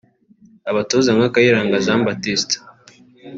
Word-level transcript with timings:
abatoza 0.69 1.09
nka 1.17 1.27
Kayiranga 1.33 1.83
Jean 1.85 2.01
Baptista 2.07 2.57